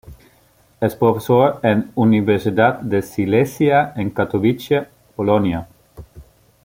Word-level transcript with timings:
Es 0.79 0.95
profesor 0.95 1.59
en 1.61 1.91
Universidad 1.93 2.79
de 2.79 3.03
Silesia 3.03 3.93
en 3.95 4.09
Katowice, 4.09 4.87
Polonia. 5.15 5.67